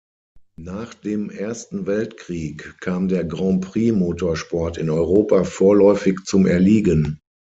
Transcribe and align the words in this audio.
Nach 0.57 0.95
dem 0.95 1.29
Ersten 1.29 1.85
Weltkrieg 1.85 2.75
kam 2.79 3.07
der 3.07 3.23
Grand-Prix-Motorsport 3.23 4.77
in 4.79 4.89
Europa 4.89 5.43
vorläufig 5.43 6.25
zum 6.25 6.47
Erliegen. 6.47 7.19